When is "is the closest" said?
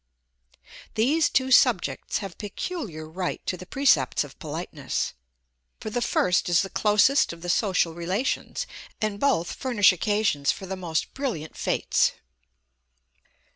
6.49-7.31